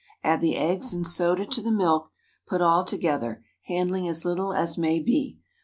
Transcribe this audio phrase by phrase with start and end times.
[0.23, 2.09] Add the eggs and soda to the milk;
[2.47, 5.37] put all together, handling as little as may be.